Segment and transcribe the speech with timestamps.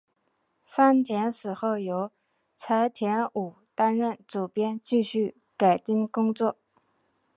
[0.63, 2.11] 山田死后由
[2.57, 6.57] 柴田武担任主编继续改订工作。